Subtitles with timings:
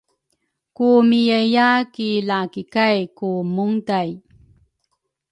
[0.75, 4.09] Ku miyaiya ki lakikay ku munday